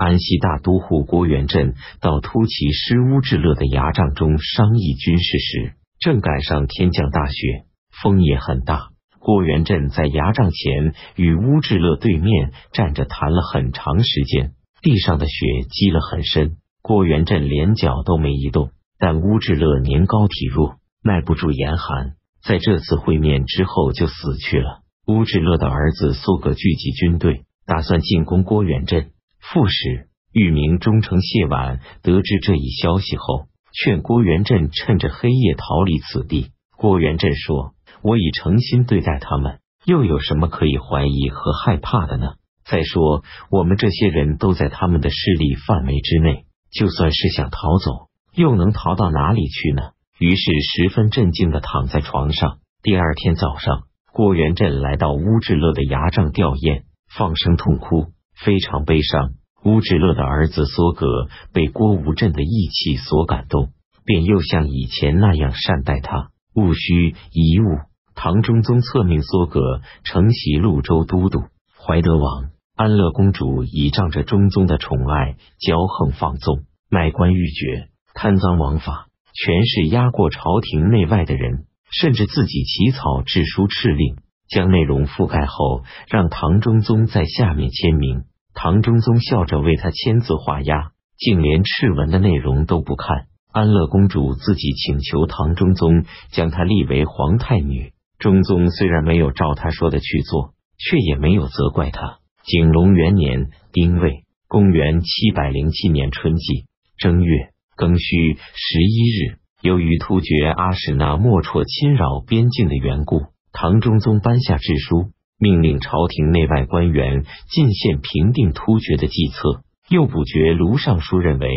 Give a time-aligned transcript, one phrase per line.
[0.00, 7.66] 安西大都护郭元振到突骑师乌智勒的牙帐中商议军事时，正赶上天降大雪，
[8.02, 8.88] 风也很大。
[9.18, 18.70] 郭元振在牙帐前与乌智勒对面站着谈了很长时间，地上的雪积了很深，郭元振连脚都没移动。
[18.98, 24.80] 但乌智勒年高体弱，耐不住严寒，在这次会面之后就死去了。
[25.06, 29.10] 乌智勒的儿子苏格聚集军队，打算进攻郭元振。
[29.40, 36.52] 副使御明忠诚谢婉得知这一消息后，劝郭元振趁着黑夜逃离此地。
[36.76, 37.72] 郭元振说
[38.02, 42.34] ：“我已诚心对待他们，又有什么可以怀疑和害怕的呢？
[42.64, 49.82] 再说，我们这些人都在他们的势力范围之内，就算是想逃走，又能逃到哪里去呢？”
[50.20, 52.58] 于是十分镇静的躺在床上。
[52.82, 58.08] 第二天早上，郭元振来到乌志勒的牙帐吊唁，放声痛哭，
[58.44, 59.32] 非常悲伤。
[59.62, 63.72] 乌智乐的儿子梭格被郭无镇的义气所感动，
[64.06, 66.30] 便又像以前那样善待他。
[66.54, 67.78] 戊戌一物，
[68.14, 71.44] 唐中宗册命梭格承袭潞州都督。
[71.76, 84.16] 怀德王、安乐公主倚仗着中宗的宠爱，骄横放纵，卖官鬻爵，贪赃枉法，权势压过朝廷内外的人，甚至自己起草制书敕令，
[84.48, 88.24] 将内容覆盖后，让唐中宗在下面签名。
[88.54, 93.26] 唐中宗笑着为他签字画押，竟连敕文的内容都不看。
[93.52, 97.92] 安乐公主自己请求唐中宗将她立为皇太女。
[98.18, 102.18] 中宗虽然没有照他说的去做，却也没有责怪他。
[102.44, 106.66] 景龙元年丁未，公元七百零七年春季
[106.98, 115.10] 正月庚戌十一日，由于突厥阿史那莫绰侵扰边境的缘故，唐中宗颁下制书。
[115.40, 119.62] 命令朝廷内外官员进献平定突厥的计策。
[119.88, 121.48] 右补爵卢尚书认为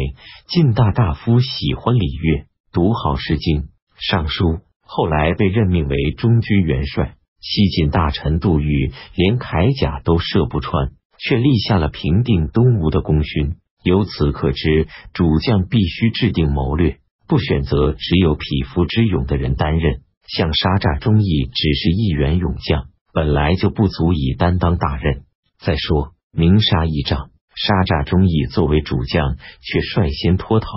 [0.48, 3.62] 晋大大夫喜欢礼乐，读好《诗经》。
[4.00, 7.16] 尚书后来被任命为中军元帅。
[7.42, 13.58] 西晋大臣杜预连铠甲都射不穿，却立下了平定东吴的功勋。
[13.84, 20.04] 由此可知，主将必须制定谋略，不选择只有匹夫之勇的人担任。
[20.26, 22.86] 像沙诈忠义只是一员勇将。
[23.14, 25.24] 本来就不足以担当大任。
[25.60, 30.68] 再说，明杀一仗，沙诈忠义作为主将，却率先脱逃。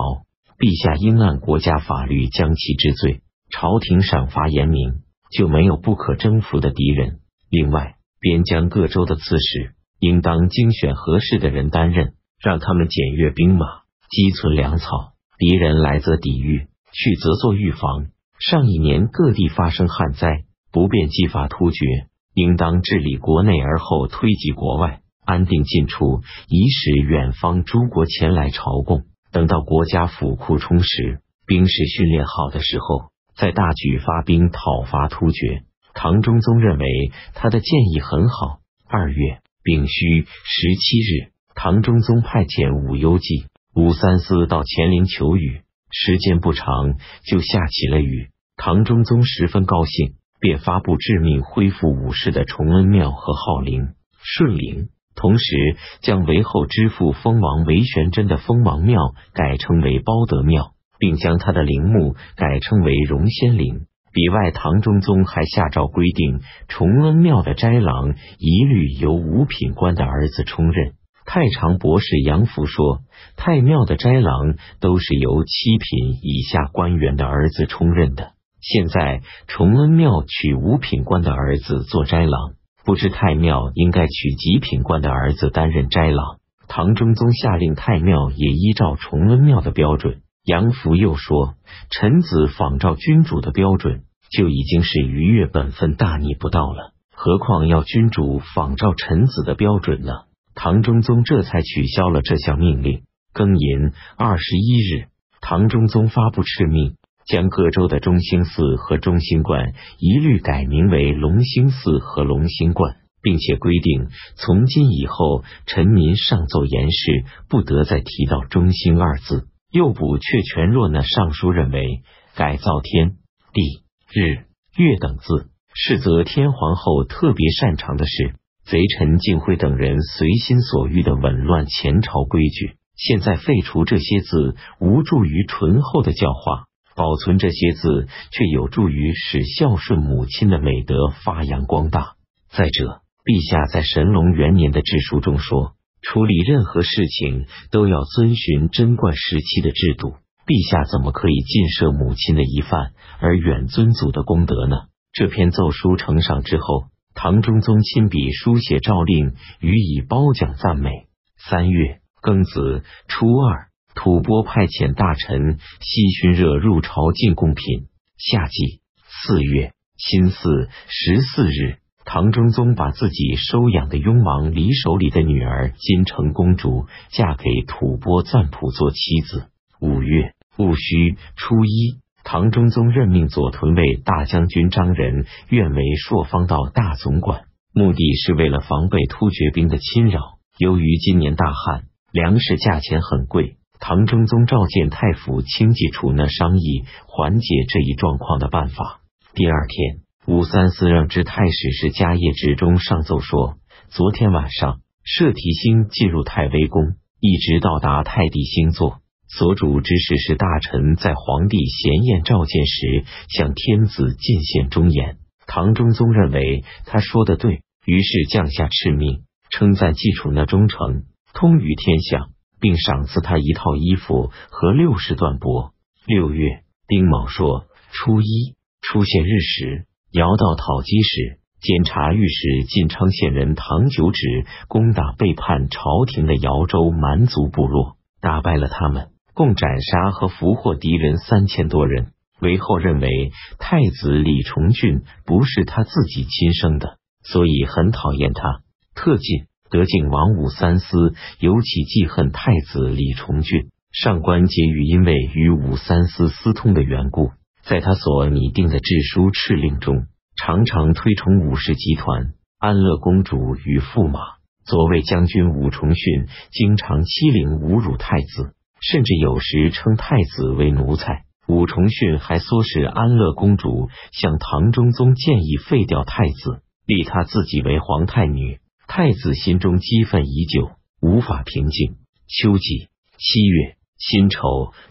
[0.59, 3.21] 陛下应按国家法律将其治罪。
[3.49, 7.19] 朝廷赏罚严明，就没有不可征服的敌人。
[7.49, 13.65] 另外，边疆各州的刺史，应当精选合适的人担任，让他们检阅兵马，
[14.09, 15.13] 积存粮草。
[15.37, 18.07] 敌人来则抵御，去则做预防。
[18.39, 22.07] 上一年各地发生旱灾，不便继发突厥。
[22.37, 29.05] 应当治理国内，而后推及国外，安定进出，以使远方诸国前来朝贡。
[29.31, 35.63] 等到国家府库充实，兵士训练好的时候，再大举发兵讨伐突厥。
[35.95, 36.85] 唐中宗认为
[37.33, 38.59] 他的建议很好。
[38.87, 46.93] 二月丙戌十七日，唐中宗派遣武攸暨、武三思到乾陵求雨，时间不长，
[47.25, 48.29] 就下起了雨。
[48.57, 50.13] 唐中宗十分高兴。
[50.39, 53.89] 便发布致命，恢复武士的崇恩庙和号陵、
[54.21, 63.87] 顺陵，同时将韦后之父封王韦玄贞的封王庙改称为包德庙，并将他的陵墓改称为荣仙陵。
[64.13, 70.93] 彼外，唐中宗还下诏规定，崇恩庙的斋郎一律由五品官的儿子充任。
[71.25, 73.01] 太常博士杨福说，
[73.35, 78.31] 太庙的斋郎都是由七品以下官员的儿子充任的。
[78.61, 82.53] 现在崇恩庙娶五品官的儿子做斋郎，
[82.83, 86.39] 不知太庙应该娶几品官的儿子担任斋郎。
[86.67, 90.21] 唐中宗下令太庙也依照崇恩庙的标准。
[90.43, 91.55] 杨福又说，
[91.89, 100.11] 臣子仿照君主的标准，就已经是逾越本分、大逆不道了，何况要君主仿照臣子的标准呢？
[100.55, 103.03] 唐中宗这才取消了这项命令。
[103.33, 105.07] 庚寅二十一日，
[105.41, 106.95] 唐中宗发布敕命。
[107.27, 119.47] 将各州的中兴寺和中兴观一律改名为隆兴寺和隆兴观，并且规定从今以后，臣民上奏言事不得再提到中兴二字。
[119.69, 122.01] 右补却全若那上书认为，
[122.35, 123.17] 改造天
[123.51, 123.83] 地
[124.13, 124.45] 日
[124.77, 128.35] 月等字，是则天皇后特别擅长的事。
[128.63, 136.66] 贼臣敬会等人随心所欲的紊乱前朝规矩，现在废除这些字，无助于醇厚的教化。
[136.97, 142.15] 保存这些字，却有助于使孝顺母亲的美德发扬光大。
[142.49, 150.15] 再者，陛下在神龙元年的制书中说：“处理任何事情都要遵循贞观时期的制度。
[150.47, 154.87] 陛下怎么可以尽赦母亲的遗犯而远尊祖的功德呢？
[155.13, 160.89] 这篇奏书呈上之后，唐中宗亲笔书写诏令，予以褒奖赞美。
[161.37, 163.67] 三月庚子初二，
[163.97, 167.87] 吐蕃派遣大臣西熏热入朝进贡品。
[168.15, 168.81] 夏季
[169.25, 171.79] 四月辛巳十四日。
[172.05, 179.49] 唐中宗把自己收养的雍王李守礼的女儿金城公主嫁给吐蕃赞普做妻子。
[179.81, 190.21] 五月戊戌初一，唐中宗任命左屯卫大将军张仁愿为朔方道大总管，目的是为了防备突厥兵的侵扰。
[190.57, 199.01] 由于今年大旱，粮食价钱很贵，唐中宗召见太府清济处那商议缓解这一状况的办法。
[199.33, 200.07] 第二天。
[200.27, 203.55] 武三思让知太史是迦叶之中上奏说，
[203.87, 208.99] 昨天晚上摄提星进入太微宫，一直到达太帝星座。
[209.29, 215.15] 所主之事是大臣在皇帝闲宴召见时向天子进献忠言。
[215.45, 221.03] 唐中宗认为他说的对，于是降下敕命，称赞季楚那忠诚，
[221.33, 222.27] 通于天下，
[222.59, 225.71] 并赏赐他一套衣服和六十段帛。
[226.05, 229.85] 六月丁卯说初一出现日时。
[230.11, 242.13] 姚道讨击时，监察御史晋昌县人唐九指攻打背叛朝廷的姚州蛮族部落，打败了他们，共斩杀和俘获敌人三千多人。
[242.39, 248.61] 韦后认为太子李重俊不是他自己亲生的，所以很讨厌他。
[248.95, 253.69] 特进德靖王武三思尤其记恨太子李重俊。
[253.91, 257.31] 上官桀馭因为与武三思私通的缘故。
[257.63, 260.05] 在他所拟定的制书敕令中，
[260.37, 264.19] 常常推崇武氏集团、安乐公主与驸马。
[264.63, 271.23] 左卫将军武重训经常欺凌侮辱太子，甚至有时称太子为奴才。
[271.47, 278.59] 武重训还唆使安乐公主向唐中宗建议废掉太子，立他自己为皇太女。
[278.87, 281.97] 太子心中激愤已久，无法平静。
[282.27, 282.87] 秋季
[283.17, 284.39] 七月辛丑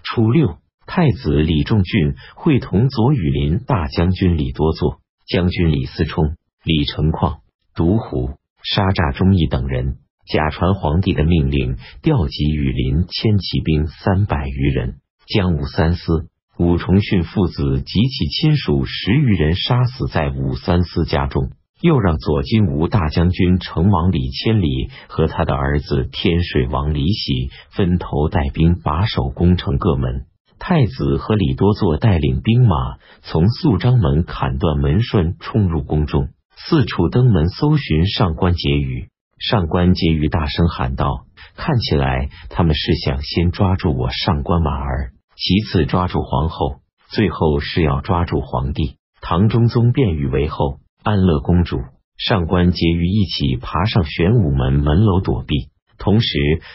[0.05, 0.59] 初六。
[0.87, 7.41] 太子李仲俊会同左羽林大将军李多作、将军李思冲、李成况、
[7.75, 9.97] 独虎、沙诈忠义等人，
[10.27, 21.51] 假传皇帝的命令，调集羽林千骑兵三百余人，将武三思、武重训父子及其亲属十余人杀死在武三思家中，
[21.81, 30.25] 又让左金吾大将军成王李千里和他的儿子天水王李喜分头带兵把守宫城各门。
[30.59, 39.09] 太子和李多作带领兵马从肃章门砍断门栓，冲入宫中，四处登门搜寻上官桀馭。
[39.39, 41.27] 上官桀馭大声喊道
[41.57, 46.77] ：“看起来他们是想先抓住我上官婉儿，其次抓住皇后，
[47.11, 51.79] 最后是要抓住皇帝。”唐中宗便与为后、安乐公主、
[52.19, 55.69] 上官桀馭一起爬上玄武门门楼躲避。
[55.99, 56.27] 同时，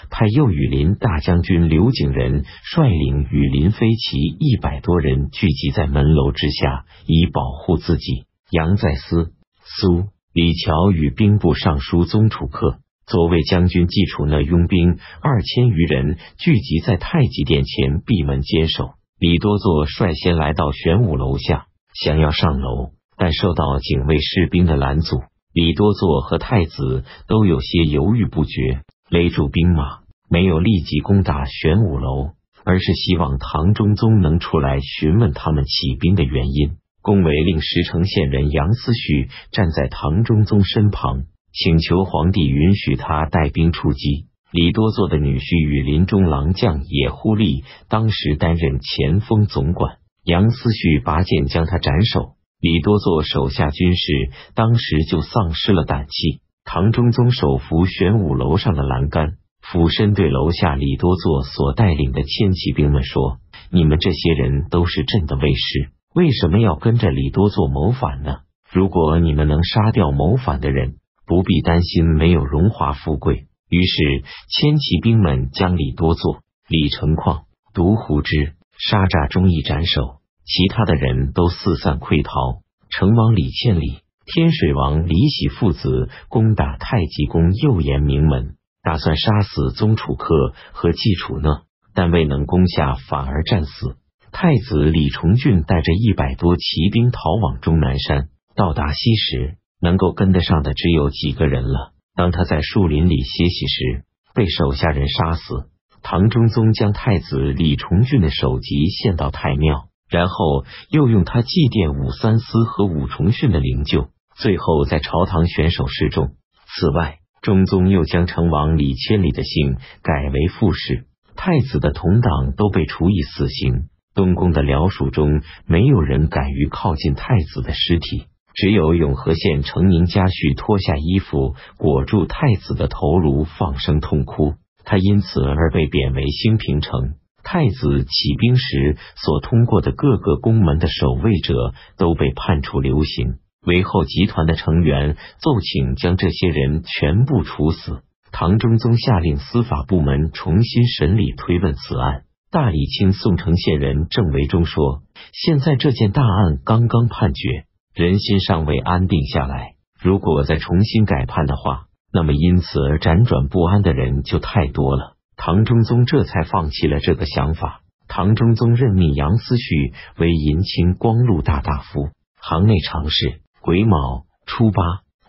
[0.10, 8.24] 派右羽林大将军刘景仁率领羽林飞骑一百多人聚集在门楼之下，以保护自己。
[8.52, 9.34] 杨再思、
[9.66, 18.92] 苏李乔与兵部尚书宗楚客、左卫将军季楚那拥兵二千余人聚集在太极殿前闭门坚守。
[19.20, 25.22] 李多作率先来到玄武楼下，想要上楼，但受到警卫士兵的拦阻。
[25.54, 28.82] 李多作和太子都有些犹豫不决。
[29.10, 30.00] 勒住兵马，
[30.30, 32.30] 没有立即攻打玄武楼，
[32.64, 36.78] 而是希望唐中宗能出来询问他们起兵的原因。
[37.02, 44.28] 宫闱令石城县人杨思绪站在唐中宗身旁，请求皇帝允许他带兵出击。
[44.52, 52.36] 李多作的女婿与林中郎将野忽利当时担任前锋总管，杨思绪拔剑将他斩首。
[52.62, 56.42] 李多作手下军士当时就丧失了胆气。
[56.64, 63.40] 唐中宗手扶玄武楼上的栏杆，俯身对楼下李多作所带领的千骑兵们说
[63.74, 68.42] ：“你们这些人都是朕的卫士，为什么要跟着李多作谋反呢？
[68.72, 80.21] 如果你们能杀掉谋反的人，不必担心没有荣华富贵。”于是，千骑兵们将李多作、李成矿、独胡之、沙诈忠义斩首，
[80.52, 82.62] 其他的人都四散溃逃。
[82.90, 84.02] 成王李千里。
[84.26, 93.96] 天水王李喜父子攻打太极宫右岩明门，打算杀死宗楚客和季楚讷，但未能攻下，反而战死。
[94.32, 101.94] 太子李重俊带着一百多骑兵逃往终南山，到达西时，能够跟得上的只有几个人了。
[102.16, 104.04] 当他在树林里歇息时，
[104.36, 105.70] 被手下人杀死。
[106.04, 116.36] 唐中宗将太子李重俊的首级献到太庙，然后又用他祭奠武三思和武重训的灵柩，最后在朝堂选手示众。
[116.68, 123.88] 此外，中宗又将成王李千里的姓改为傅氏，太子的同党都被处以死刑。
[124.14, 134.56] 东宫的僚属中，没有人敢于靠近太子的尸体，只有永和县承宁家婿脱下衣服裹住太子的头颅，放声痛哭。
[134.84, 137.14] 他因此而被贬为兴平城。
[137.44, 143.36] 太子起兵时所通过的各个宫门的守卫者都被判处流刑。
[143.66, 148.02] 韦后集团的成员奏请将这些人全部处死。
[148.32, 152.24] 唐中宗下令司法部门重新审理推问此案。
[152.50, 159.76] 大理卿宋城县人郑维忠说：“现在这件大案刚刚判决，人心尚未安定下来。
[160.02, 165.16] 如果再重新改判的话，”那么，因此而辗转不安的人就太多了。
[165.44, 167.82] 唐中宗这才放弃了这个想法。
[168.08, 173.42] 唐中宗任命杨思绪为银青光禄大大夫、行内常侍。
[173.60, 174.84] 癸卯初八，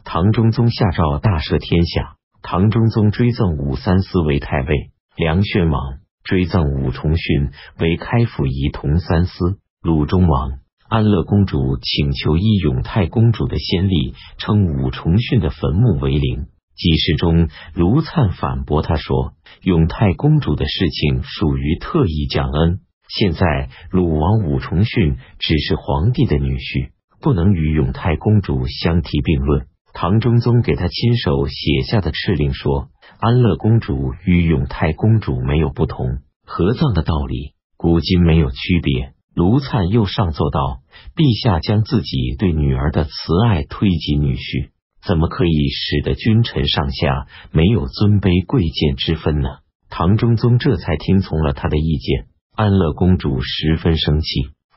[0.04, 2.16] 唐中宗下诏大赦天下。
[2.42, 9.61] 唐中宗追赠武三思为太尉，梁宣王追赠武重训为开府仪同三司。
[9.81, 10.59] 鲁中王
[10.90, 16.49] 安乐公主请求依永泰公主的先例，称武重训的坟墓为陵。
[16.75, 32.88] 记事中，卢灿反驳他说：“永泰公主的事情属于特意降恩，现在鲁王武重训只是皇帝的女婿，不能与永泰公主相提并论。”唐中宗给他亲手写下的敕令说
[33.21, 40.81] ：“安乐公主与永泰公主没有不同，合葬的道理古今没有区别。”卢灿又上奏道
[41.14, 43.11] ：“陛下将自己对女儿的慈
[43.47, 44.71] 爱推及女婿。”
[45.06, 49.49] 怎么可以使得君臣上下没有尊卑贵贱之分呢？
[49.90, 52.26] 唐中宗这才听从了他的意见。
[52.54, 54.26] 安乐公主十分生气，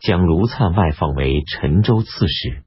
[0.02, 2.65] 将卢灿外放为陈州刺史。